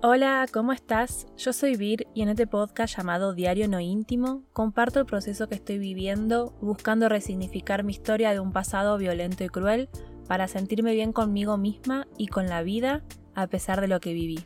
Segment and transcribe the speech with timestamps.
[0.00, 1.26] Hola, ¿cómo estás?
[1.36, 5.56] Yo soy Vir y en este podcast llamado Diario No Íntimo comparto el proceso que
[5.56, 9.88] estoy viviendo buscando resignificar mi historia de un pasado violento y cruel
[10.28, 13.02] para sentirme bien conmigo misma y con la vida
[13.34, 14.38] a pesar de lo que viví.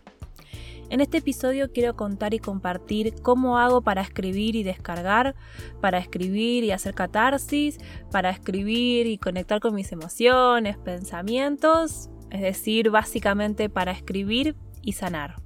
[0.89, 5.35] En este episodio quiero contar y compartir cómo hago para escribir y descargar,
[5.83, 7.77] para escribir y hacer catarsis,
[8.11, 15.42] para escribir y conectar con mis emociones, pensamientos, es decir, básicamente para escribir y sanar.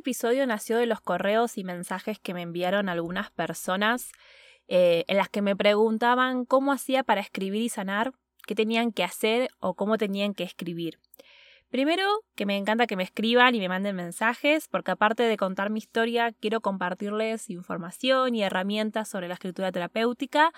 [0.00, 4.10] Episodio nació de los correos y mensajes que me enviaron algunas personas
[4.68, 8.12] eh, en las que me preguntaban cómo hacía para escribir y sanar,
[8.46, 10.98] qué tenían que hacer o cómo tenían que escribir.
[11.70, 12.04] Primero,
[12.34, 15.78] que me encanta que me escriban y me manden mensajes, porque aparte de contar mi
[15.78, 20.52] historia, quiero compartirles información y herramientas sobre la escritura terapéutica.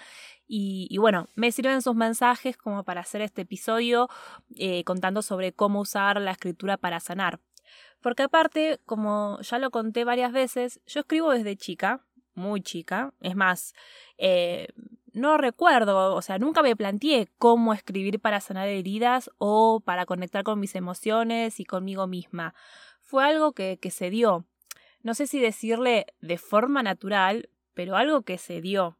[0.49, 4.09] Y, bueno, me sirven sus mensajes como para hacer este episodio
[4.57, 7.41] eh, contando sobre cómo usar la escritura para sanar.
[8.03, 13.15] Porque aparte, como ya lo conté varias veces, yo escribo desde chica, muy chica.
[13.21, 13.75] Es más,
[14.19, 14.69] eh,
[15.13, 20.43] no recuerdo, o sea, nunca me planteé cómo escribir para sanar heridas o para conectar
[20.43, 22.55] con mis emociones y conmigo misma.
[23.01, 24.47] Fue algo que, que se dio.
[25.03, 28.99] No sé si decirle de forma natural, pero algo que se dio.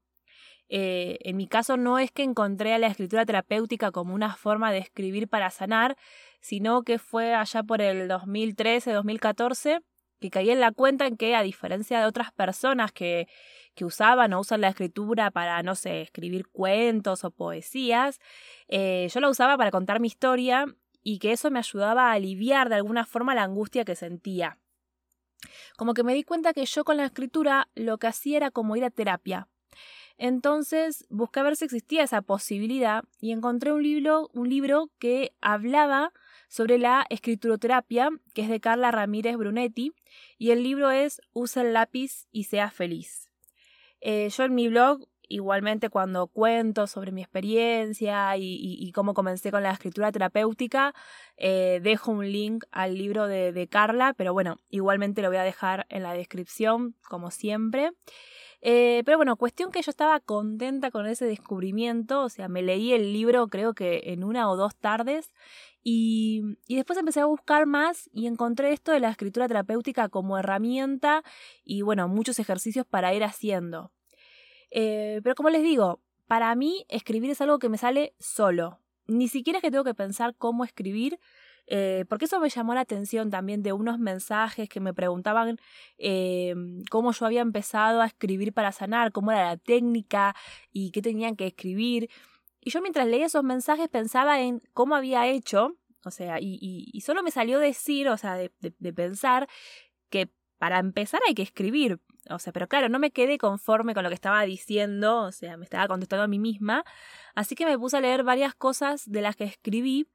[0.75, 4.73] Eh, en mi caso no es que encontré a la escritura terapéutica como una forma
[4.73, 5.99] de escribir para sanar,
[6.41, 9.83] sino que fue allá por el 2013-2014
[10.19, 13.29] que caí en la cuenta en que, a diferencia de otras personas que,
[13.75, 18.19] que usaban o usan la escritura para, no sé, escribir cuentos o poesías,
[18.69, 20.65] eh, yo la usaba para contar mi historia
[21.03, 24.59] y que eso me ayudaba a aliviar de alguna forma la angustia que sentía.
[25.77, 28.77] Como que me di cuenta que yo con la escritura lo que hacía era como
[28.77, 29.49] ir a terapia.
[30.19, 36.13] Entonces busqué ver si existía esa posibilidad y encontré un libro, un libro que hablaba
[36.49, 39.95] sobre la escrituroterapia, que es de Carla Ramírez Brunetti,
[40.37, 43.31] y el libro es Usa el lápiz y sea feliz.
[44.03, 49.63] Eh, yo en mi blog, igualmente cuando cuento sobre mi experiencia y, cómo comencé con
[49.63, 50.93] la escritura terapéutica,
[51.39, 55.45] eh, dejo un link al libro de, de Carla, pero bueno, igualmente lo voy a
[55.45, 57.93] dejar en la descripción, como siempre.
[58.63, 62.93] Eh, pero bueno, cuestión que yo estaba contenta con ese descubrimiento, o sea, me leí
[62.93, 65.35] el libro creo que en una o dos tardes
[65.83, 70.39] y, y, después empecé a buscar más y encontré esto de la escritura terapéutica como
[70.39, 71.25] herramienta
[71.65, 73.91] y bueno, muchos ejercicios para ir haciendo.
[74.71, 78.79] Eh, pero como les digo, para mí escribir es algo que me sale solo.
[79.07, 81.19] Ni siquiera es que tengo que pensar cómo escribir,
[81.67, 85.59] eh, porque eso me llamó la atención también de unos mensajes que me preguntaban
[85.99, 86.55] eh,
[86.91, 90.35] cómo yo había empezado a escribir para sanar, cómo era la técnica
[90.71, 92.11] y qué tenían que escribir.
[92.61, 97.23] Y yo mientras leía esos mensajes pensaba en cómo había hecho, o sea, y, solo
[97.23, 99.49] me salió decir, o sea, de pensar
[100.11, 100.31] que
[100.63, 101.99] para empezar hay que escribir.
[102.31, 105.57] O sea, pero claro, no me quedé conforme con lo que estaba diciendo, o sea,
[105.57, 106.85] me estaba contestando a mí misma.
[107.35, 110.07] Así que me puse a leer varias cosas de las que escribí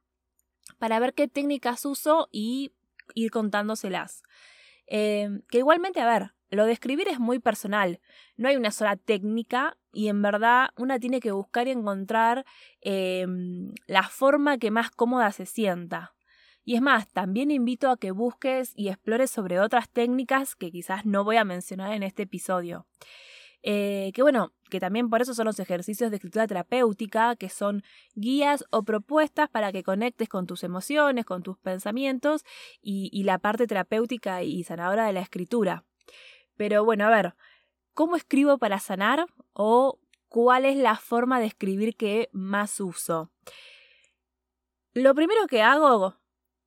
[0.78, 2.72] para ver qué técnicas uso y
[3.14, 4.22] ir contándoselas.
[4.86, 8.00] Eh, que igualmente, a ver, lo de escribir es muy personal,
[8.36, 12.46] no hay una sola técnica y en verdad una tiene que buscar y encontrar
[12.80, 13.26] eh,
[13.86, 16.14] la forma que más cómoda se sienta.
[16.64, 21.06] Y es más, también invito a que busques y explores sobre otras técnicas que quizás
[21.06, 22.86] no voy a mencionar en este episodio.
[23.62, 27.82] Eh, que bueno, que también por eso son los ejercicios de escritura terapéutica, que son
[28.14, 32.44] guías o propuestas para que conectes con tus emociones, con tus pensamientos
[32.80, 35.84] y, y la parte terapéutica y sanadora de la escritura.
[36.56, 37.34] Pero bueno, a ver,
[37.94, 39.26] ¿cómo escribo para sanar?
[39.52, 39.98] ¿O
[40.28, 43.30] cuál es la forma de escribir que más uso?
[44.92, 46.16] Lo primero que hago,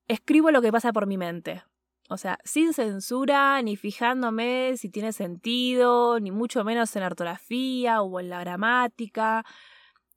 [0.07, 1.63] escribo lo que pasa por mi mente.
[2.11, 8.19] O sea, sin censura, ni fijándome si tiene sentido, ni mucho menos en ortografía o
[8.19, 9.45] en la gramática.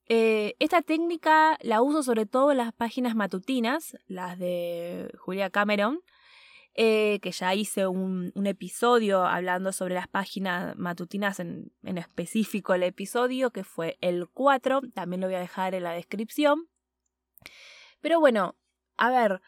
[0.09, 6.01] Eh, esta técnica la uso sobre todo en las páginas matutinas, las de Julia Cameron,
[6.75, 12.83] eh, que ya hice un, episodio hablando sobre las páginas matutinas, en, en específico el
[12.83, 16.69] episodio, que fue el 4, también lo voy a dejar en la descripción.
[18.01, 18.57] Pero bueno,
[18.97, 19.43] a ver,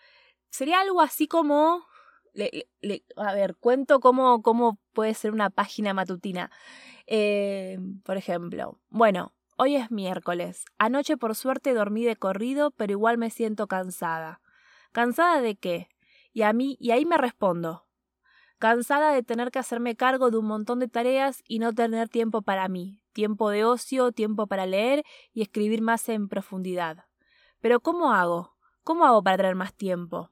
[0.48, 1.84] sería algo así como
[3.16, 6.50] a ver, cuento cómo, cómo puede ser una página matutina.
[7.06, 10.64] Eh, por ejemplo, bueno, hoy es miércoles.
[10.78, 14.40] Anoche por suerte dormí de corrido, pero igual me siento cansada.
[14.92, 15.88] ¿Cansada de qué?
[16.32, 17.86] Y a mí, y ahí me respondo.
[18.58, 22.42] Cansada de tener que hacerme cargo de un montón de tareas y no tener tiempo
[22.42, 27.04] para mí, tiempo de ocio, tiempo para leer y escribir más en profundidad.
[27.60, 28.56] Pero ¿cómo hago?
[28.82, 30.30] ¿Cómo hago para tener más tiempo?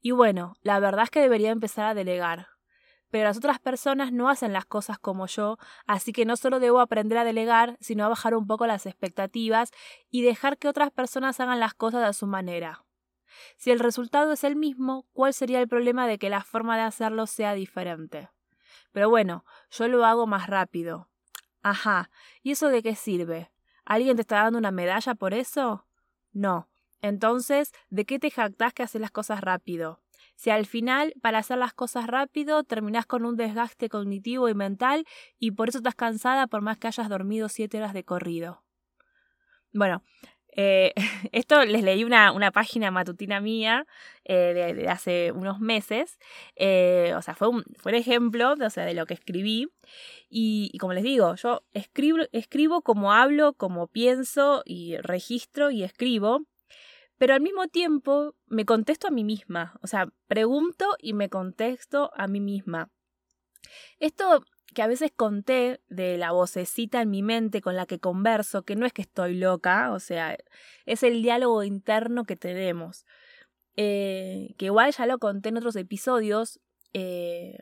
[0.00, 2.48] Y bueno, la verdad es que debería empezar a delegar.
[3.10, 6.80] Pero las otras personas no hacen las cosas como yo, así que no solo debo
[6.80, 9.70] aprender a delegar, sino a bajar un poco las expectativas
[10.10, 12.84] y dejar que otras personas hagan las cosas a su manera.
[13.56, 16.82] Si el resultado es el mismo, ¿cuál sería el problema de que la forma de
[16.82, 18.30] hacerlo sea diferente?
[18.92, 21.08] Pero bueno, yo lo hago más rápido.
[21.62, 22.10] Ajá,
[22.42, 23.50] ¿y eso de qué sirve?
[23.84, 25.86] ¿Alguien te está dando una medalla por eso?
[26.32, 26.68] No.
[27.06, 30.00] Entonces, ¿de qué te jactás que haces las cosas rápido?
[30.34, 35.06] Si al final, para hacer las cosas rápido, terminás con un desgaste cognitivo y mental
[35.38, 38.62] y por eso estás cansada por más que hayas dormido siete horas de corrido.
[39.72, 40.02] Bueno,
[40.56, 40.94] eh,
[41.32, 43.86] esto les leí una, una página matutina mía
[44.24, 46.18] eh, de, hace unos meses.
[46.56, 49.68] Eh, o sea, fue un, fue un ejemplo de, o sea, de lo que escribí.
[50.28, 55.84] Y, y, como les digo, yo escribo, escribo como hablo, como pienso y registro y
[55.84, 56.40] escribo.
[57.18, 59.78] Pero al mismo tiempo me contesto a mí misma.
[59.82, 62.90] O sea, pregunto y me contesto a mí misma.
[63.98, 68.62] Esto que a veces conté de la vocecita en mi mente con la que converso,
[68.62, 70.36] que no es que estoy loca, o sea,
[70.84, 73.06] es el diálogo interno que tenemos.
[73.76, 76.60] Eh, que igual ya lo conté en otros episodios.
[76.92, 77.58] Eh,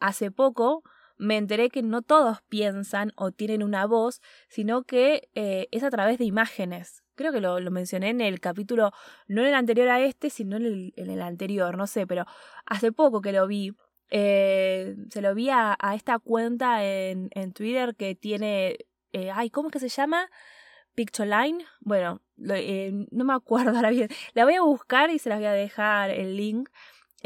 [0.00, 0.82] hace poco
[1.16, 5.90] me enteré que no todos piensan o tienen una voz, sino que eh, es a
[5.90, 7.03] través de imágenes.
[7.14, 8.92] Creo que lo, lo, mencioné en el capítulo,
[9.28, 12.26] no en el anterior a este, sino en el, en el anterior, no sé, pero
[12.66, 13.72] hace poco que lo vi
[14.10, 18.78] eh, se lo vi a, esta cuenta en, en, Twitter que tiene.
[19.12, 20.30] Eh, ay, ¿cómo es que se llama?
[20.94, 21.64] Pictoline.
[21.80, 24.08] Bueno, eh, no me acuerdo ahora bien.
[24.34, 26.68] La voy a buscar y se las voy a dejar el link.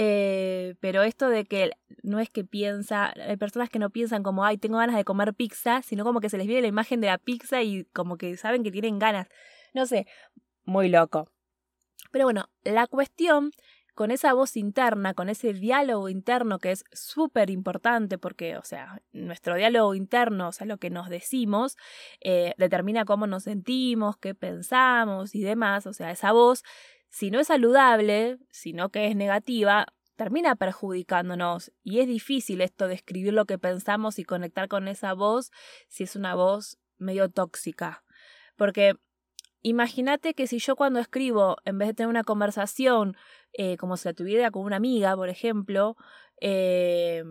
[0.01, 4.45] Eh, pero esto de que no es que piensa, hay personas que no piensan como,
[4.45, 7.09] ay, tengo ganas de comer pizza, sino como que se les viene la imagen de
[7.09, 9.29] la pizza y como que saben que tienen ganas.
[9.75, 10.07] No sé,
[10.65, 11.31] muy loco.
[12.11, 13.53] Pero bueno, la cuestión
[13.99, 19.03] con esa voz interna, con ese diálogo interno que es súper importante porque, o sea,
[19.11, 21.77] nuestro diálogo interno, o sea, lo que nos decimos,
[22.21, 26.63] eh, determina cómo nos sentimos, qué pensamos y demás, o sea, esa voz,
[27.09, 32.95] si no es saludable, sino que es negativa, termina perjudicándonos y es difícil esto de
[32.95, 35.51] escribir lo que pensamos y conectar con esa voz
[35.89, 38.05] si es una voz medio tóxica.
[38.55, 38.95] Porque
[39.63, 43.17] imagínate que si yo cuando escribo, en vez de tener una conversación
[43.53, 45.97] eh, como si la tuviera con una amiga, por ejemplo,
[46.41, 47.25] eh,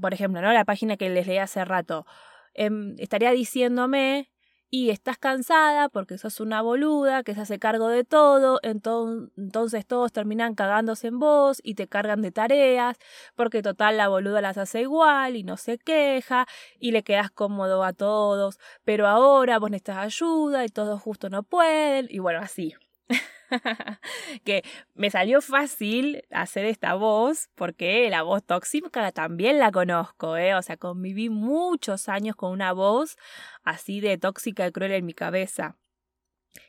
[0.00, 0.52] por ejemplo, ¿no?
[0.52, 2.06] La página que les leí hace rato,
[2.54, 4.30] em, estaría diciéndome
[4.70, 10.12] y estás cansada porque sos una boluda que se hace cargo de todo, entonces todos
[10.12, 12.96] terminan cagándose en vos y te cargan de tareas,
[13.34, 16.46] porque total la boluda las hace igual y no se queja
[16.78, 21.42] y le quedas cómodo a todos, pero ahora vos necesitas ayuda y todos justo no
[21.42, 22.74] pueden y bueno, así.
[24.44, 24.62] que
[24.94, 30.54] me salió fácil hacer esta voz porque la voz tóxica también la conozco, ¿eh?
[30.54, 33.16] O sea, conviví muchos años con una voz
[33.62, 35.76] así de tóxica y cruel en mi cabeza.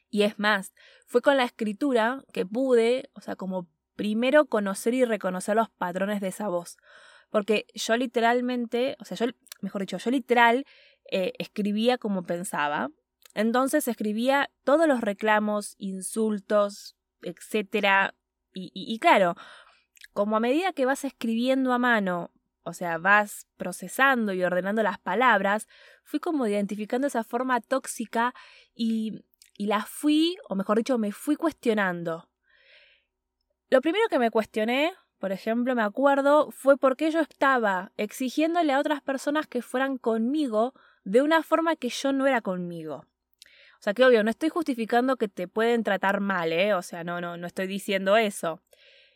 [0.10, 0.74] Y es más,
[1.08, 6.22] fue con la escritura que pude, o sea, como primero conocer y reconocer los patrones
[6.22, 6.78] de esa voz.
[7.30, 9.28] Porque yo literalmente, o sea, yo,
[9.62, 10.66] mejor dicho, yo literal
[11.10, 12.90] eh, escribía como pensaba,
[13.34, 18.16] entonces escribía todos los reclamos, insultos, etcétera.
[18.54, 19.36] Y, claro,
[20.14, 22.32] como a medida que vas escribiendo a mano,
[22.64, 25.68] o sea, vas procesando y ordenando las palabras,
[26.04, 28.34] fui como identificando esa forma tóxica
[28.76, 29.24] y,
[29.58, 32.30] y la fui, o mejor dicho, me fui cuestionando.
[33.70, 38.80] Lo primero que me cuestioné, por ejemplo, me acuerdo, fue porque yo estaba exigiéndole a
[38.80, 40.74] otras personas que fueran conmigo
[41.06, 43.06] de una forma que yo no era conmigo.
[43.82, 46.76] O sea, que obvio, no estoy justificando que te pueden tratar mal, ¿eh?
[46.76, 48.62] O sea, no, no, no estoy diciendo eso.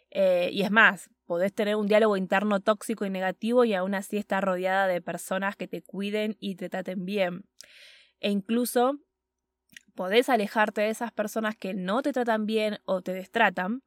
[0.09, 4.17] Eh, y es más, podés tener un diálogo interno tóxico y negativo y aún así
[4.17, 7.43] estar rodeada de personas que te cuiden y te traten bien.
[8.19, 8.97] E incluso
[9.93, 13.83] podés alejarte de esas personas que no te tratan bien o te destratan.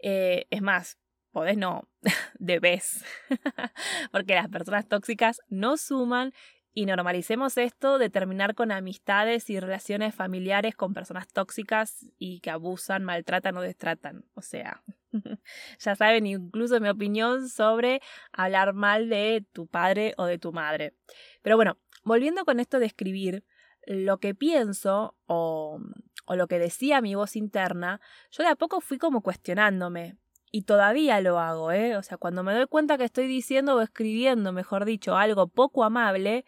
[0.00, 0.98] Eh, es más,
[1.30, 1.88] podés no,
[2.40, 3.04] debes.
[4.10, 6.32] Porque las personas tóxicas no suman
[6.78, 12.50] y normalicemos esto de terminar con amistades y relaciones familiares con personas tóxicas y que
[12.50, 14.26] abusan, maltratan o destratan.
[14.34, 14.82] O sea,
[15.78, 20.92] ya saben incluso mi opinión sobre hablar mal de tu padre o de tu madre.
[21.40, 23.42] Pero bueno, volviendo con esto de escribir,
[23.86, 25.80] lo que pienso o,
[26.26, 30.18] o lo que decía mi voz interna, yo de a poco fui como cuestionándome,
[30.56, 31.98] y todavía lo hago, ¿eh?
[31.98, 35.84] O sea, cuando me doy cuenta que estoy diciendo o escribiendo, mejor dicho, algo poco
[35.84, 36.46] amable,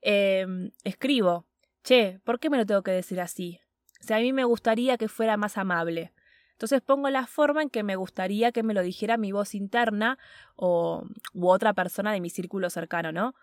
[0.00, 0.46] eh,
[0.84, 1.44] escribo,
[1.84, 3.60] che, ¿por qué me lo tengo que decir así?
[4.00, 6.14] O sea, a mí me gustaría que fuera más amable.
[6.52, 10.16] Entonces pongo la forma en que me gustaría que me lo dijera mi voz interna
[10.56, 11.04] o
[11.34, 13.34] u otra persona de mi círculo cercano, ¿no?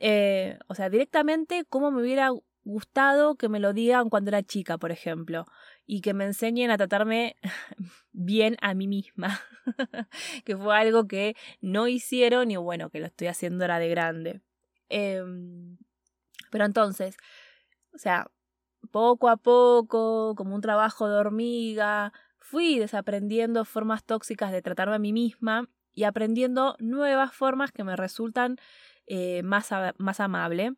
[0.00, 2.32] Eh, o sea, directamente cómo me hubiera
[2.64, 5.46] gustado que me lo digan cuando era chica, por ejemplo,
[5.86, 7.36] y que me enseñen a tratarme
[8.12, 9.40] bien a mí misma,
[10.44, 14.40] que fue algo que no hicieron y bueno, que lo estoy haciendo ahora de grande.
[14.88, 15.76] Em,
[16.50, 17.16] pero entonces,
[17.94, 18.30] o sea,
[18.90, 24.98] poco a poco, como un trabajo de hormiga, fui desaprendiendo formas tóxicas de tratarme a
[24.98, 28.56] mí misma y aprendiendo nuevas formas que me resultan
[29.06, 30.74] eh, más, más amable.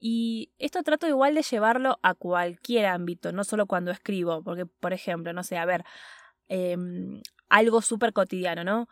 [0.00, 4.92] Y esto trato igual de llevarlo a cualquier ámbito, no solo cuando escribo, porque, por
[4.92, 5.84] ejemplo, no sé, a ver,
[6.48, 8.88] em, algo súper cotidiano, ¿no?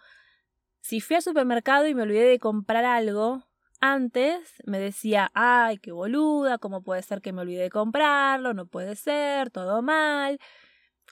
[0.80, 3.44] Si fui al supermercado y me olvidé de comprar algo,
[3.80, 8.54] antes me decía, ay, qué boluda, ¿cómo puede ser que me olvide de comprarlo?
[8.54, 10.38] No puede ser, todo mal.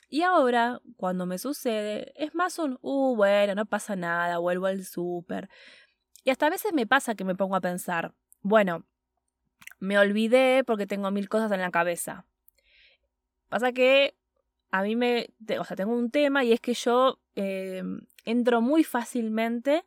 [0.08, 4.84] Y ahora, cuando me sucede, es más un, uh, bueno, no pasa nada, vuelvo al
[4.84, 5.48] súper.
[6.24, 8.84] Y hasta a veces me pasa que me pongo a pensar, bueno,
[9.80, 12.24] me olvidé porque tengo mil cosas en la cabeza.
[13.48, 14.16] Pasa que
[14.70, 15.28] a mí me,
[15.58, 17.82] o sea, tengo un tema y es que yo eh,
[18.24, 19.84] entro muy fácilmente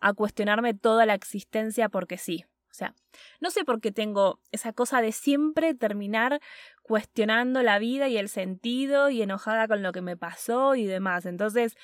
[0.00, 2.44] a cuestionarme toda la existencia porque sí.
[2.70, 2.92] O sea,
[3.40, 6.40] no sé por qué tengo esa cosa de siempre terminar
[6.82, 11.24] cuestionando la vida y el sentido y enojada con lo que me pasó y demás.
[11.24, 11.76] Entonces,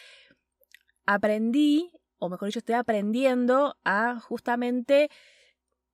[1.07, 5.11] aprendí, o mejor dicho, estoy aprendiendo a justamente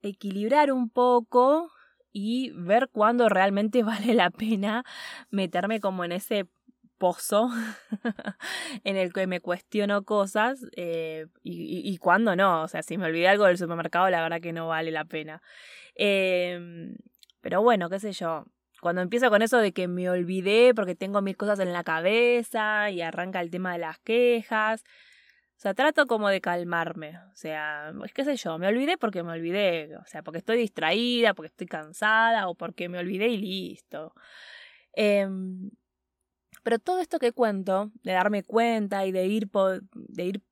[0.09, 1.71] equilibrar un poco
[2.13, 4.85] y ver cuándo realmente vale la pena
[5.31, 6.47] meterme como en ese
[6.99, 7.51] pozo
[8.85, 12.63] en el que me cuestiono cosas eh, y, cuándo no.
[12.63, 15.43] O sea, si me olvidé algo del supermercado, la verdad que no vale la pena.
[15.95, 16.97] Em,
[17.41, 18.45] pero bueno, qué sé yo.
[18.81, 22.91] Cuando empiezo con eso de que me olvidé porque tengo mil cosas en la cabeza
[22.91, 24.85] y arranca el tema de las quejas,
[25.57, 27.19] o sea, trato como de calmarme.
[27.33, 29.97] O sea, es qué sé yo, me olvidé porque me olvidé.
[29.97, 34.15] O sea, porque estoy distraída, porque estoy cansada o porque me olvidé y listo.
[34.93, 35.71] Em,
[36.63, 39.49] pero todo esto que cuento, de darme cuenta y de ir,
[39.93, 40.43] de ir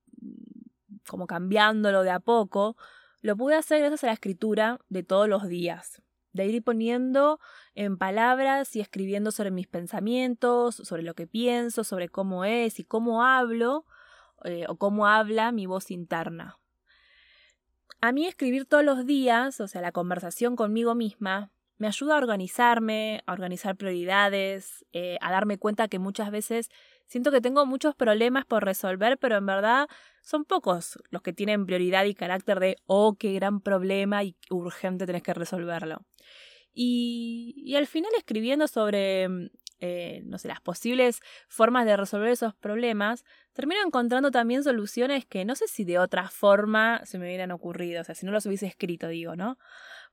[1.07, 2.75] como cambiándolo de a poco,
[3.21, 6.01] lo pude hacer gracias a la escritura de todos los días.
[6.33, 7.39] De ir poniendo
[7.75, 12.85] en palabras y escribiendo sobre mis pensamientos, sobre lo que pienso, sobre cómo es y
[12.85, 13.85] cómo hablo
[14.43, 16.59] eh, o cómo habla mi voz interna.
[18.01, 22.17] A mí escribir todos los días, o sea, la conversación conmigo misma, me ayuda a
[22.17, 26.69] organizarme, a organizar prioridades, eh, a darme cuenta que muchas veces
[27.05, 29.87] siento que tengo muchos problemas por resolver, pero en verdad
[30.21, 35.05] son pocos los que tienen prioridad y carácter de, oh, qué gran problema y urgente
[35.05, 36.05] tenés que resolverlo.
[36.73, 39.49] Y, y al final escribiendo sobre
[39.87, 43.23] eh, no sé, las posibles formas de resolver esos problemas,
[43.53, 48.01] termino encontrando también soluciones que no sé si de otra forma se me hubieran ocurrido,
[48.01, 49.59] o sea, si no los hubiese escrito, digo, ¿no?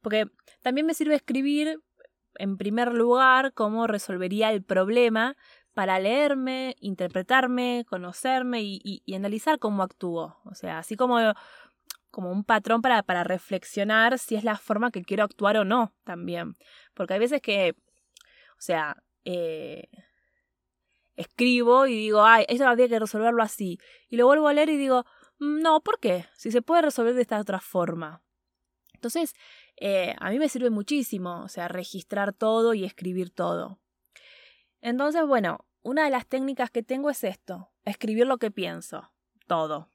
[0.02, 0.26] Porque
[0.62, 1.80] también me sirve escribir,
[2.34, 5.36] en primer lugar, cómo resolvería el problema
[5.72, 10.38] para leerme, interpretarme, conocerme y, analizar cómo actúo.
[10.44, 11.16] O sea, así como,
[12.10, 15.94] como un patrón para, para reflexionar si es la forma que quiero actuar o no
[16.04, 16.56] también.
[16.92, 17.74] Porque hay veces que,
[18.58, 19.88] o sea, eh,
[21.16, 23.78] escribo y digo, ay, eso habría que resolverlo así.
[24.08, 25.04] Y lo vuelvo a leer y digo,
[25.38, 26.26] mm, no, ¿por qué?
[26.34, 28.22] Si se puede resolver de esta otra forma.
[28.94, 29.34] Entonces,
[29.76, 33.80] eh, a mí me sirve muchísimo, o sea, registrar todo y escribir todo.
[34.80, 39.12] Entonces, bueno, una de las técnicas que tengo es esto, escribir lo que pienso,
[39.46, 39.90] todo,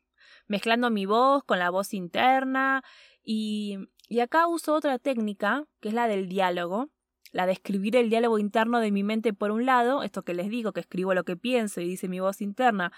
[0.48, 2.84] mezclando mi voz con la voz interna
[3.24, 3.78] y,
[4.10, 6.90] y acá uso otra técnica, que es la del diálogo,
[7.32, 10.50] la de escribir el diálogo interno de mi mente por un lado, esto que les
[10.50, 12.92] digo, que escribo lo que pienso y dice mi voz interna,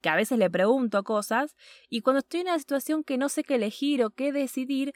[0.00, 1.56] que a veces le pregunto cosas,
[1.88, 4.92] y cuando estoy en una situación que no sé qué elegir o qué decidir,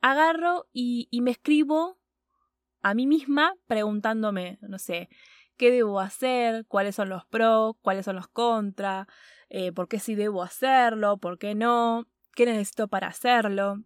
[0.00, 1.98] agarro y, me escribo
[2.82, 5.08] a mí misma preguntándome, no sé,
[5.56, 9.06] qué debo hacer, cuáles son los pros, cuáles son los contras,
[9.48, 13.82] eh, por qué sí debo hacerlo, por qué no, qué necesito para hacerlo.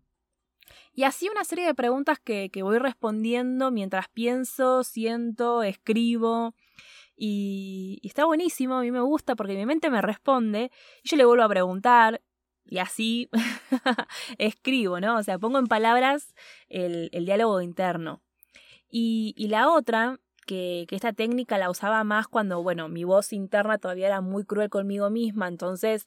[0.95, 6.55] Y así una serie de preguntas que, que voy respondiendo mientras pienso, siento, escribo.
[7.17, 10.71] Y, está buenísimo, a mí me gusta porque mi mente me responde
[11.03, 12.23] y yo le vuelvo a preguntar
[12.65, 13.29] y así
[14.39, 15.19] escribo, ¿no?
[15.19, 16.35] O sea, pongo en palabras
[16.69, 18.23] el, el diálogo interno.
[18.89, 23.33] Y, y la otra, que, que, esta técnica la usaba más cuando, bueno, mi voz
[23.33, 26.07] interna todavía era muy cruel conmigo misma, entonces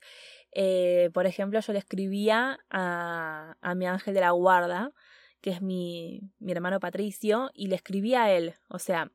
[0.56, 4.92] eh, por ejemplo, yo le escribía a, a mi ángel de la guarda,
[5.42, 8.56] que es mi, mi hermano Patricio, y le escribía a él.
[8.70, 9.12] O sea,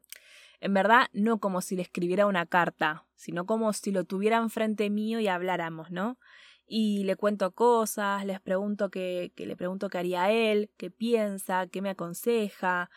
[0.61, 4.91] En verdad, no como si le escribiera una carta, sino como si lo tuviera enfrente
[4.91, 6.19] mío y habláramos, ¿no?
[6.67, 11.69] Y le cuento cosas, les pregunto qué, que le pregunto qué haría él, qué piensa,
[11.69, 12.91] qué me aconseja.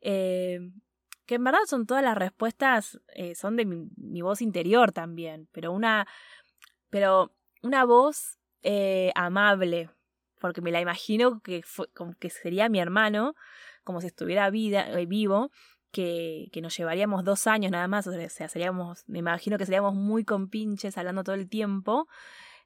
[0.00, 0.60] Eh,
[1.26, 5.72] que en verdad son todas las respuestas, eh, son de mi, voz interior también, pero
[5.72, 6.06] una,
[6.90, 9.90] pero una voz eh, amable,
[10.40, 11.62] porque me la imagino que,
[11.94, 13.34] como que sería mi hermano,
[13.84, 15.50] como si estuviera vida, vivo,
[15.90, 19.94] que, que, nos llevaríamos dos años nada más, o sea, seríamos, me imagino que seríamos
[19.94, 22.08] muy compinches hablando todo el tiempo.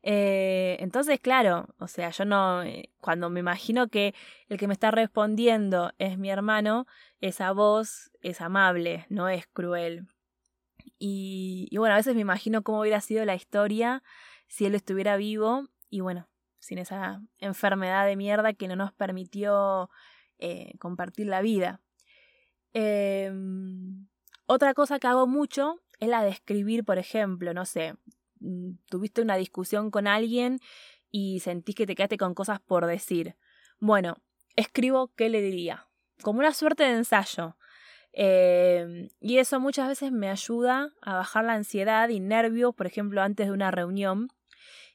[0.09, 4.15] Eh, entonces, claro, o sea, yo no, eh, cuando me imagino que
[4.49, 6.87] el que me está respondiendo es mi hermano,
[7.21, 10.07] esa voz es amable, no es cruel.
[11.01, 14.05] Y, bueno, a veces me imagino cómo hubiera sido la historia
[14.47, 16.29] si él estuviera vivo y bueno,
[16.61, 19.91] sin esa enfermedad de mierda que no nos permitió
[20.39, 21.81] eh, compartir la vida.
[22.75, 24.07] Em,
[24.47, 27.97] otra cosa que hago mucho es la de escribir, por ejemplo, no sé,
[28.89, 30.61] tuviste una discusión con alguien
[31.11, 33.37] y sentís que te quedaste con cosas por decir.
[33.79, 34.17] Bueno,
[34.57, 35.89] escribo qué le diría,
[36.23, 37.57] como una suerte de ensayo.
[38.13, 43.21] Em, y eso muchas veces me ayuda a bajar la ansiedad y nervios, por ejemplo,
[43.23, 44.29] antes de una reunión.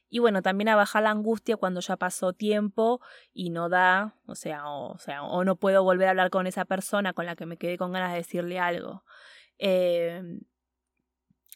[0.08, 3.00] Y bueno, también a bajar la angustia cuando ya pasó tiempo
[3.32, 6.64] y no da, o sea, o, sea, o no puedo volver a hablar con esa
[6.64, 9.04] persona con la que me quedé con ganas de decirle algo.
[9.58, 10.40] Em,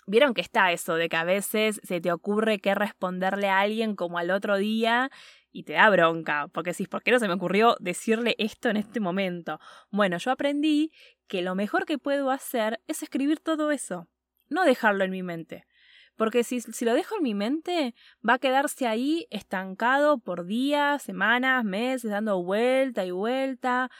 [0.06, 3.96] vieron que está eso de que a veces se te ocurre que responderle a alguien
[3.96, 5.10] como al otro día
[5.52, 8.76] y te da bronca, porque decís, ¿por qué no se me ocurrió decirle esto en
[8.76, 9.58] este momento?
[9.90, 10.92] Bueno, yo aprendí
[11.26, 14.08] que lo mejor que puedo hacer es escribir todo eso,
[14.48, 15.64] no dejarlo en mi mente.
[16.16, 17.94] Porque si, si lo dejo en mi mente,
[18.26, 23.90] va a quedarse ahí estancado por días, semanas, meses, dando vuelta y vuelta.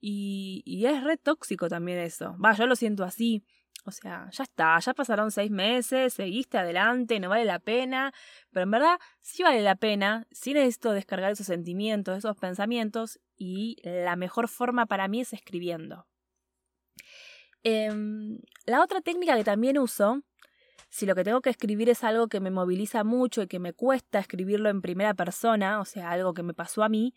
[0.00, 2.36] Y, y es re tóxico también eso.
[2.42, 3.44] Va, yo lo siento así.
[3.88, 8.12] O sea, ya está, ya pasaron seis meses, seguiste adelante, no vale la pena.
[8.50, 13.76] Pero en verdad sí vale la pena, sí necesito descargar esos sentimientos, esos pensamientos, y
[13.82, 16.06] la mejor forma para mí es escribiendo.
[17.64, 20.22] Em, la otra técnica que también uso
[20.90, 23.72] si lo que tengo que escribir es algo que me moviliza mucho y que me
[23.72, 27.14] cuesta escribirlo en primera persona, o sea, algo que me pasó a mí,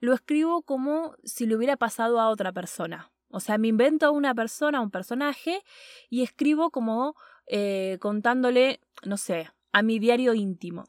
[0.00, 3.10] lo escribo como si le hubiera pasado a otra persona.
[3.34, 5.62] O sea, me invento una persona, un personaje,
[6.08, 7.16] y escribo como
[7.46, 10.84] eh, contándole, no sé, a mi diario íntimo,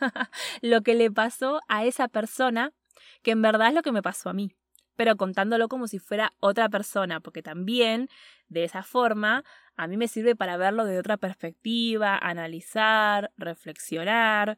[0.60, 2.72] lo que le pasó a esa persona,
[3.22, 4.50] que en verdad es lo que me pasó a mí
[4.96, 8.08] pero contándolo como si fuera otra persona, porque también
[8.48, 9.44] de esa forma
[9.76, 14.56] a mí me sirve para verlo de otra perspectiva, analizar, reflexionar.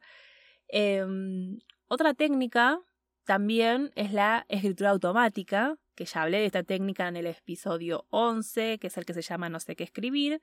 [0.68, 2.80] Em, otra técnica
[3.24, 8.78] también es la escritura automática, que ya hablé de esta técnica en el episodio 11,
[8.78, 10.40] que es el que se llama No sé qué escribir,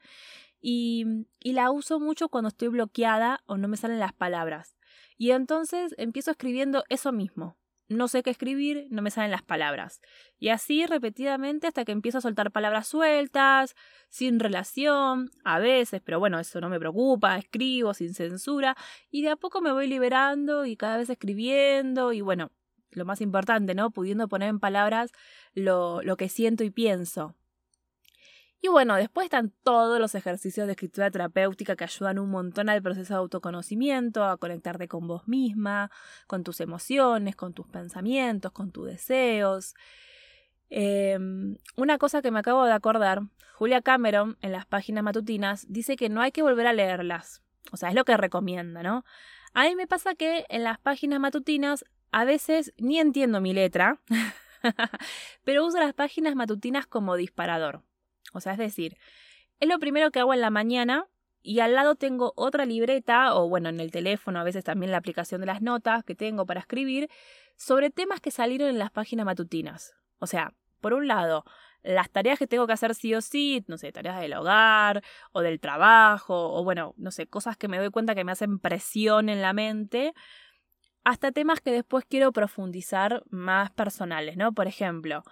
[0.60, 1.06] y,
[1.42, 4.78] la uso mucho cuando estoy bloqueada o no me salen las palabras.
[5.18, 7.58] Y entonces empiezo escribiendo eso mismo,
[7.90, 10.02] no sé qué escribir, no me salen las palabras.
[10.40, 13.76] Y así repetidamente hasta que empiezo a soltar palabras sueltas,
[14.10, 18.76] sin relación, a veces, pero bueno, eso no me preocupa, escribo sin censura
[19.12, 22.52] y de a poco me voy liberando y cada vez escribiendo y bueno,
[22.96, 23.92] lo más importante, ¿no?
[23.92, 25.12] Pudiendo poner en palabras
[25.54, 27.36] lo, lo que siento y pienso.
[28.66, 32.82] Y bueno, después están todos los ejercicios de escritura terapéutica que ayudan un montón al
[32.82, 35.92] proceso de autoconocimiento, a conectarte con vos misma,
[36.28, 39.76] con tus emociones, con tus pensamientos, con tus deseos.
[40.70, 43.24] Em, una cosa que me acabo de acordar,
[43.56, 47.44] Julia Cameron en las páginas matutinas dice que no hay que volver a leerlas.
[47.74, 49.04] O sea, es lo que recomienda, ¿no?
[49.54, 54.00] A mí me pasa que en las páginas matutinas a veces ni entiendo mi letra,
[55.44, 57.82] pero uso las páginas matutinas como disparador.
[58.34, 58.98] O sea, es decir,
[59.60, 61.08] es lo primero que hago en la mañana
[61.42, 64.98] y al lado tengo otra libreta o bueno, en el teléfono a veces también la
[64.98, 67.10] aplicación de las notas que tengo para escribir
[67.58, 69.96] sobre temas que salieron en las páginas matutinas.
[70.20, 71.46] O sea, por un lado,
[71.82, 75.42] las tareas que tengo que hacer sí o sí, no sé, tareas del hogar o
[75.42, 79.30] del trabajo o bueno, no sé, cosas que me doy cuenta que me hacen presión
[79.30, 80.14] en la mente,
[81.04, 84.54] hasta temas que después quiero profundizar más personales, ¿no?
[84.54, 85.24] Por ejemplo,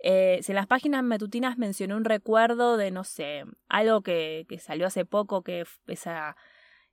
[0.00, 4.58] eh, si en las páginas matutinas mencioné un recuerdo de, no sé, algo que, que
[4.58, 6.36] salió hace poco, que esa,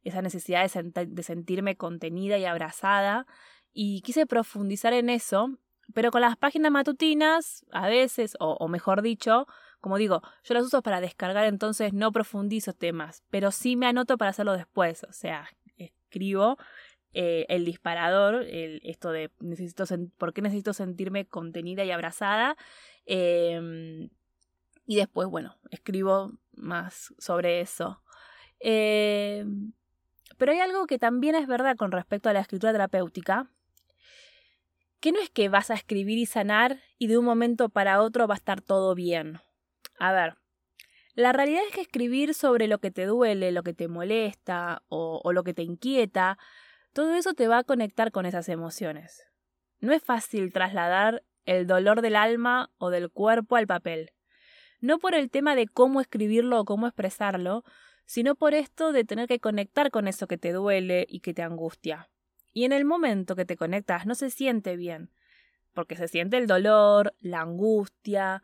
[0.04, 3.26] esa necesidad de, sentirme contenida y abrazada,
[3.74, 5.58] y quise profundizar en eso,
[5.94, 9.48] pero con las páginas matutinas, a veces, o, o, mejor dicho,
[9.80, 14.18] como digo, yo las uso para descargar, entonces no profundizo temas, pero sí me anoto
[14.18, 16.58] para hacerlo después, o sea, escribo
[17.18, 19.86] eh, el disparador, el, esto de necesito
[20.18, 22.58] por qué necesito sentirme contenida y abrazada.
[23.06, 24.10] Em,
[24.86, 28.02] y después, bueno, escribo más sobre eso.
[28.60, 29.46] Eh,
[30.38, 33.50] pero hay algo que también es verdad con respecto a la escritura terapéutica,
[35.00, 38.28] que no es que vas a escribir y sanar y de un momento para otro
[38.28, 39.40] va a estar todo bien.
[40.00, 40.36] A ver,
[41.14, 45.32] la realidad es que escribir sobre lo que te duele, lo que te molesta o
[45.32, 46.38] lo que te inquieta,
[46.96, 49.28] todo eso te va a conectar con esas emociones.
[49.82, 54.14] No es fácil trasladar el dolor del alma o del cuerpo al papel.
[54.80, 57.66] No por el tema de cómo escribirlo o cómo expresarlo,
[58.06, 61.42] sino por esto de tener que conectar con eso que te duele y que te
[61.42, 62.10] angustia.
[62.54, 65.12] Y en el momento que te conectas no se siente bien,
[65.74, 68.42] porque se siente el dolor, la angustia,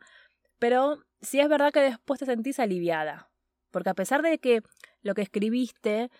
[0.58, 3.30] pero sí es verdad que después te sentís aliviada,
[3.70, 4.60] porque a pesar de que
[5.00, 6.10] lo que escribiste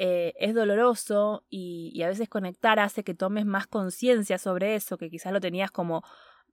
[0.00, 5.10] eh, es doloroso y, a veces conectar hace que tomes más conciencia sobre eso, que
[5.10, 6.04] quizás lo tenías como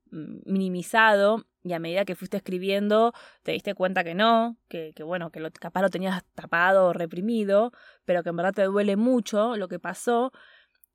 [0.10, 5.04] mm, minimizado y a medida que fuiste escribiendo te diste cuenta que no, que, que
[5.04, 7.72] bueno, que lo, capaz lo tenías tapado o reprimido,
[8.04, 10.32] pero que en verdad te duele mucho lo que pasó.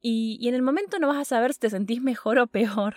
[0.01, 2.97] Y, y en el momento no vas a saber si te sentís mejor o peor,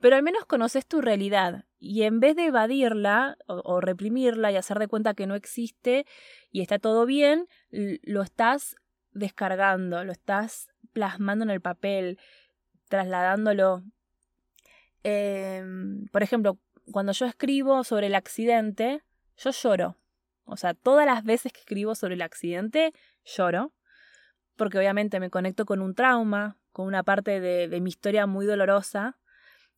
[0.00, 4.78] pero al menos conoces tu realidad y en vez de evadirla o, reprimirla y hacer
[4.78, 6.06] de cuenta que no existe
[6.50, 8.76] y está todo bien, lo estás
[9.12, 12.18] descargando, lo estás plasmando en el papel,
[12.88, 13.82] trasladándolo.
[15.02, 15.62] Eh,
[16.10, 16.58] por ejemplo,
[16.90, 19.02] cuando yo escribo sobre el accidente,
[19.36, 19.98] yo lloro.
[20.44, 22.92] O sea, todas las veces que escribo sobre el accidente,
[23.24, 23.72] lloro.
[24.56, 28.46] Porque obviamente me conecto con un trauma, con una parte de, de mi historia muy
[28.46, 29.18] dolorosa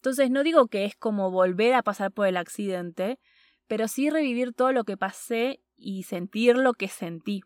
[0.07, 3.19] entonces no digo que es como volver a pasar por el accidente,
[3.66, 7.42] pero sí revivir todo lo que pasé y sentir lo que sentí.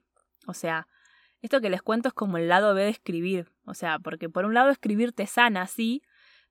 [0.46, 0.86] O sea,
[1.40, 3.50] esto que les cuento es como el lado B de escribir.
[3.64, 6.02] O sea, porque por un lado escribir te sana, sí,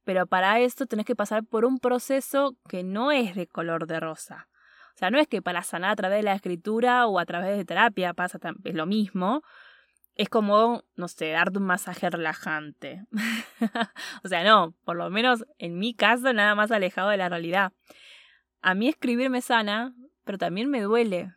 [0.03, 3.99] pero para esto tenés que pasar por un proceso que no es de color de
[3.99, 4.47] rosa.
[4.95, 7.55] O sea, no es que para sanar a través de la escritura o a través
[7.55, 9.43] de terapia pasa es lo mismo,
[10.19, 13.05] es como, no sé, darte un masaje relajante.
[14.23, 17.71] o sea, no, por lo menos en mi caso, nada más alejado de la realidad.
[18.61, 21.31] A mí escribir me sana, pero también me duele.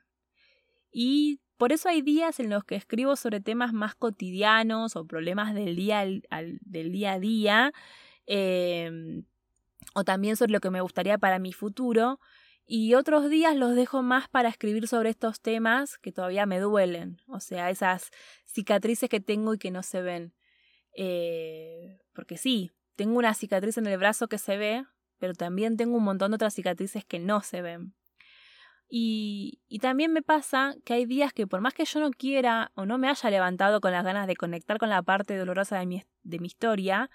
[0.90, 5.55] Y por eso hay días en los que escribo sobre temas más cotidianos o problemas
[5.55, 7.73] del día, al, del día a día,
[8.27, 9.23] eh,
[9.95, 12.18] o también sobre lo que me gustaría para mi futuro,
[12.66, 17.20] y otros días los dejo más para escribir sobre estos temas que todavía me duelen,
[17.27, 18.11] o sea, esas
[18.46, 20.35] cicatrices que tengo y que no se ven.
[20.96, 24.85] Eh, porque sí, tengo una cicatriz en el brazo que se ve,
[25.18, 27.94] pero también tengo un montón de otras cicatrices que no se ven.
[28.94, 32.72] Y, y, también me pasa que hay días que por más que yo no quiera
[32.75, 35.87] o no me haya levantado con las ganas de conectar con la parte dolorosa de
[35.87, 37.09] mi, de mi historia,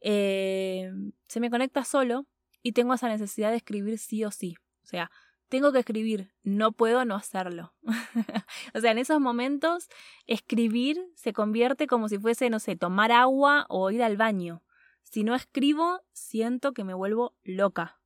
[0.00, 0.92] eh,
[1.26, 2.26] se me conecta solo
[2.62, 4.56] y tengo esa necesidad de escribir sí o sí.
[4.86, 5.10] O sea,
[5.48, 7.74] tengo que escribir, no puedo no hacerlo.
[8.74, 9.88] o sea, en esos momentos
[10.28, 14.62] escribir se convierte como si fuese, no sé, tomar agua o ir al baño.
[15.02, 17.98] Si no escribo, siento que me vuelvo loca.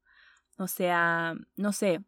[0.57, 2.01] O sea, no sé,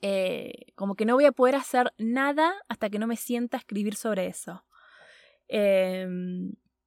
[0.00, 3.96] eh, como que no voy a poder hacer nada hasta que no me sienta escribir
[3.96, 4.64] sobre eso.
[5.48, 6.06] Eh,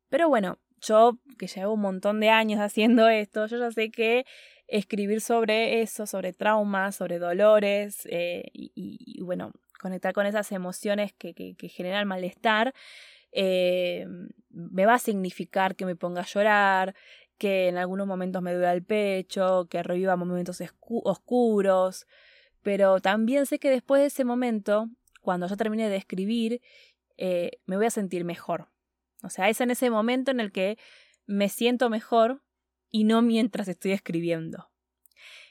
[0.08, 4.26] pero bueno, yo que llevo un montón de años haciendo esto, yo ya sé que
[4.78, 11.56] escribir sobre eso, sobre traumas, sobre dolores eh, y, bueno, conectar con esas emociones que
[11.70, 12.74] generan malestar,
[13.34, 14.06] eh,
[14.50, 16.96] me va a significar que me ponga a llorar,
[17.38, 22.08] que en algunos momentos me duela el pecho, que reviva momentos oscuros,
[22.62, 24.90] pero también sé que después de ese momento,
[25.22, 26.62] cuando yo termine de escribir,
[27.18, 28.70] eh, me voy a sentir mejor.
[29.24, 30.78] O sea, es en ese momento en el que
[31.26, 32.42] me siento mejor
[32.94, 34.70] y no mientras estoy escribiendo.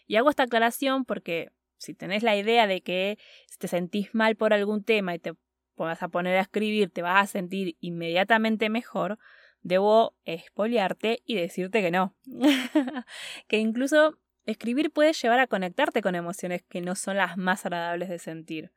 [0.06, 4.36] Y hago esta aclaración porque si tenés la idea de que si te sentís mal
[4.36, 5.34] por algún tema y te
[5.76, 9.18] vas a poner a escribir, te vas a sentir inmediatamente mejor,
[9.60, 12.14] debo expoliarte y decirte que no.
[13.48, 18.08] que incluso escribir puede llevar a conectarte con emociones que no son las más agradables
[18.08, 18.72] de sentir.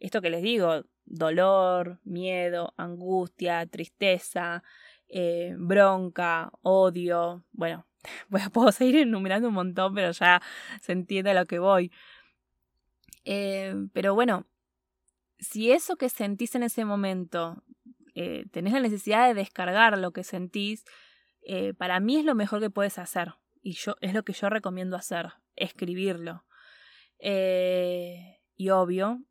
[0.00, 4.64] Esto que les digo, dolor, miedo, angustia, tristeza,
[5.06, 7.86] eh, bronca, odio, bueno,
[8.30, 10.42] pues puedo seguir enumerando un montón, pero ya
[10.80, 11.92] se entiende a lo que voy.
[13.24, 14.46] Eh, pero bueno,
[15.38, 17.62] si eso que sentís en ese momento,
[18.14, 20.84] eh, tenés la necesidad de descargar lo que sentís,
[21.42, 23.34] eh, para mí es lo mejor que puedes hacer.
[23.62, 26.44] Y yo, es lo que yo recomiendo hacer, escribirlo.
[27.22, 29.22] Y obvio,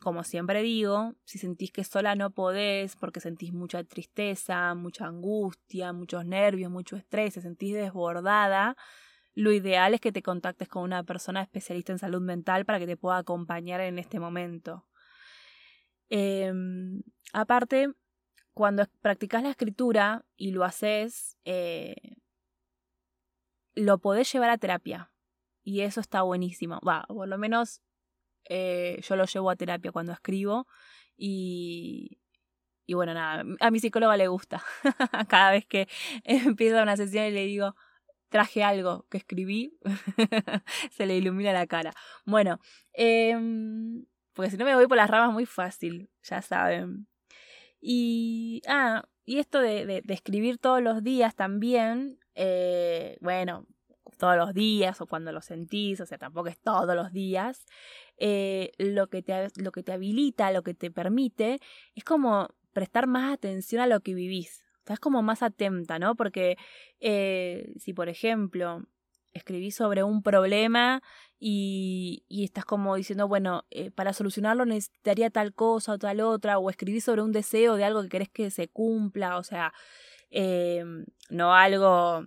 [0.00, 5.92] como siempre digo, si sentís que sola no podés porque sentís mucha tristeza, mucha angustia,
[5.92, 8.76] muchos nervios, mucho estrés, te sentís desbordada,
[9.34, 12.86] lo ideal es que te contactes con una persona especialista en salud mental para que
[12.86, 14.88] te pueda acompañar en este momento.
[16.08, 17.92] Em, aparte,
[18.52, 22.16] cuando practicas la escritura y lo haces, eh,
[23.74, 25.12] lo podés llevar a terapia.
[25.62, 26.80] Y eso está buenísimo.
[26.80, 27.80] Va, por lo menos
[28.48, 30.66] eh, yo lo llevo a terapia cuando escribo.
[31.16, 32.18] Y,
[32.86, 34.62] y bueno, nada, a mi psicóloga le gusta.
[35.28, 35.88] Cada vez que
[36.24, 37.74] empieza una sesión y le digo,
[38.28, 39.78] traje algo que escribí,
[40.90, 41.92] se le ilumina la cara.
[42.24, 42.60] Bueno,
[42.92, 47.06] em, porque si no me voy por las ramas muy fácil, ya saben.
[47.80, 53.66] Y, ah, y esto de, de, escribir todos los días también, eh, bueno,
[54.18, 57.64] todos los días o cuando lo sentís, o sea, tampoco es todos los días,
[58.18, 61.60] eh, lo, que te, lo que te habilita, lo que te permite,
[61.94, 64.64] es como prestar más atención a lo que vivís.
[64.78, 66.16] Estás como más atenta, ¿no?
[66.16, 66.56] Porque
[67.00, 68.82] eh, si, por ejemplo,
[69.32, 71.02] escribís sobre un problema
[71.38, 76.58] y, y estás como diciendo, bueno, eh, para solucionarlo necesitaría tal cosa o tal otra,
[76.58, 79.72] o escribís sobre un deseo de algo que querés que se cumpla, o sea,
[81.30, 82.24] no algo...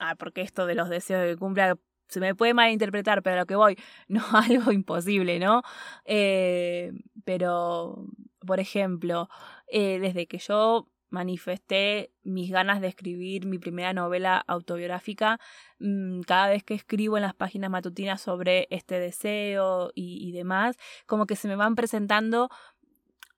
[0.00, 3.46] Ah, porque esto de los deseos que cumpla se me puede malinterpretar, pero a lo
[3.46, 5.62] que voy, no algo imposible, ¿no?
[6.06, 6.92] Eh,
[7.24, 8.06] pero,
[8.46, 9.28] por ejemplo,
[9.68, 15.38] eh, desde que yo manifesté mis ganas de escribir mi primera novela autobiográfica,
[15.80, 21.26] mm, cada vez que escribo en las páginas matutinas sobre este deseo y demás, como
[21.26, 22.48] que se me van presentando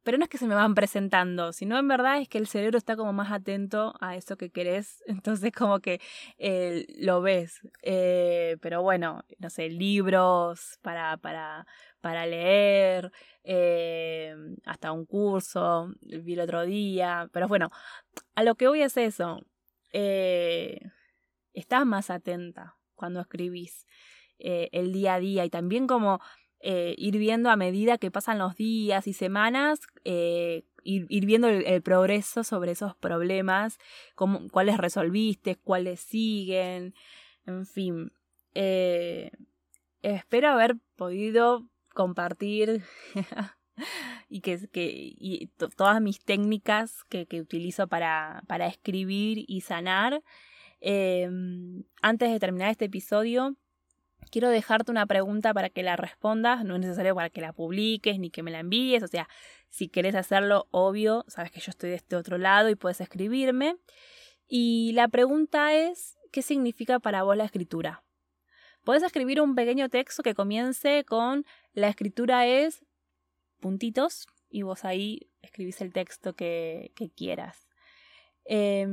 [0.03, 2.79] pero no es que se me van presentando, sino en verdad es que el cerebro
[2.79, 6.01] está como más atento a eso que querés, entonces como que
[6.39, 7.61] eh, lo ves.
[7.83, 11.67] Eh, pero bueno, no sé, libros para, para,
[12.01, 13.13] para leer,
[13.45, 14.35] eh,
[14.65, 17.71] hasta un curso, vi el otro día, pero bueno,
[18.35, 19.41] a lo que voy es eso,
[21.53, 23.87] estás más atenta cuando escribís
[24.39, 26.21] el día a día y también como
[26.65, 31.83] eh, ir viendo a medida que pasan los días y semanas, eh, ir, viendo el,
[31.83, 33.79] progreso sobre esos problemas,
[34.53, 36.95] cuáles resolviste, cuáles siguen,
[37.47, 38.13] en fin.
[38.55, 39.33] Eh,
[40.03, 42.85] espero haber podido compartir
[44.29, 50.23] y que, que todas mis técnicas que, que utilizo para, para, escribir y sanar.
[50.81, 53.57] antes de terminar este episodio,
[54.31, 58.19] quiero dejarte una pregunta para que la respondas, no es necesario para que la publiques
[58.19, 59.29] ni que me la envíes, o sea,
[59.69, 63.77] si querés hacerlo, obvio, sabes que yo estoy de este otro lado y puedes escribirme.
[64.47, 68.05] Y la pregunta es, ¿qué significa para vos la escritura?
[68.85, 72.85] Puedes escribir un pequeño texto que comience con la escritura es
[73.61, 77.69] puntitos y vos ahí escribís el texto que, que quieras.
[78.45, 78.87] Eh,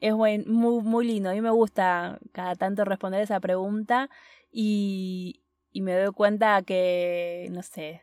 [0.00, 1.30] es muy, muy lindo.
[1.30, 4.10] A mí me gusta cada tanto responder esa pregunta
[4.50, 8.02] y, y me doy cuenta que, no sé,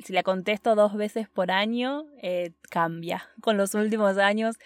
[0.00, 3.28] si la contesto dos veces por año, eh, cambia.
[3.40, 4.56] Con los últimos años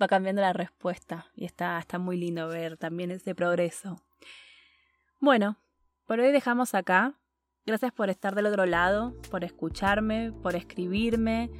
[0.00, 4.02] va cambiando la respuesta y está, está muy lindo ver también ese progreso.
[5.20, 5.56] Bueno,
[6.06, 7.14] por hoy dejamos acá.
[7.66, 11.50] Gracias por estar del otro lado, por escucharme, por escribirme.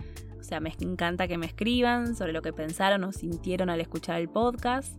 [0.44, 4.20] O sea, me encanta que me escriban sobre lo que pensaron o sintieron al escuchar
[4.20, 4.94] el podcast.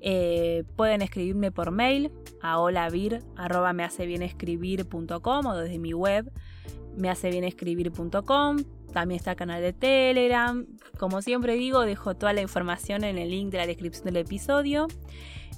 [0.00, 3.26] Eh, pueden escribirme por mail a holavir.com
[5.46, 6.32] o desde mi web
[6.96, 8.56] mehacebienescribir.com.
[8.94, 10.66] También está el canal de Telegram.
[10.98, 14.86] Como siempre digo, dejo toda la información en el link de la descripción del episodio.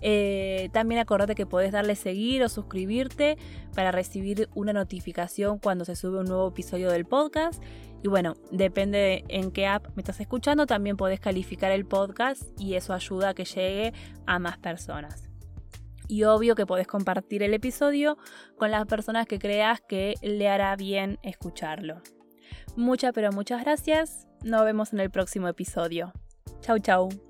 [0.01, 3.37] Eh, también acordate que podés darle seguir o suscribirte
[3.75, 7.63] para recibir una notificación cuando se sube un nuevo episodio del podcast.
[8.03, 12.75] Y bueno, depende en qué app me estás escuchando, también podés calificar el podcast y
[12.75, 13.93] eso ayuda a que llegue
[14.27, 15.29] a más personas.
[16.07, 18.17] Y obvio que podés compartir el episodio
[18.57, 22.01] con las personas que creas que le hará bien escucharlo.
[22.77, 24.27] Muchas pero muchas gracias.
[24.43, 26.13] Nos vemos en el próximo episodio.
[26.61, 27.28] Chau chau.